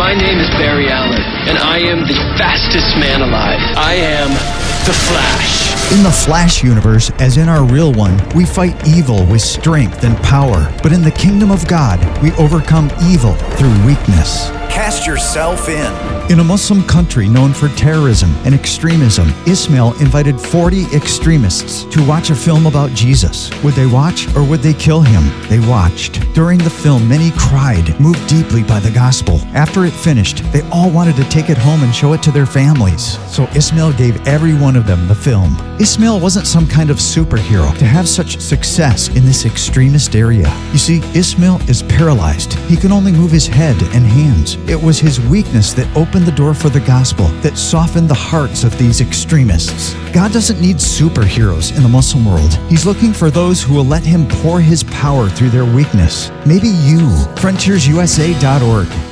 [0.00, 3.60] My name is Barry Allen, and I am the fastest man alive.
[3.76, 4.30] I am
[4.86, 5.92] the Flash.
[5.92, 10.16] In the Flash universe, as in our real one, we fight evil with strength and
[10.22, 10.74] power.
[10.82, 14.48] But in the kingdom of God, we overcome evil through weakness.
[14.72, 16.19] Cast yourself in.
[16.30, 22.30] In a Muslim country known for terrorism and extremism, Ismail invited 40 extremists to watch
[22.30, 23.50] a film about Jesus.
[23.64, 25.24] Would they watch or would they kill him?
[25.48, 26.20] They watched.
[26.32, 29.40] During the film, many cried, moved deeply by the gospel.
[29.54, 32.46] After it finished, they all wanted to take it home and show it to their
[32.46, 33.18] families.
[33.28, 35.56] So Ismail gave every one of them the film.
[35.80, 40.48] Ismail wasn't some kind of superhero to have such success in this extremist area.
[40.70, 42.52] You see, Ismail is paralyzed.
[42.68, 44.54] He can only move his head and hands.
[44.68, 48.64] It was his weakness that opened the door for the gospel, that softened the hearts
[48.64, 49.94] of these extremists.
[50.12, 52.54] God doesn't need superheroes in the Muslim world.
[52.68, 56.30] He's looking for those who will let him pour his power through their weakness.
[56.46, 57.00] Maybe you.
[57.36, 59.09] FrontiersUSA.org.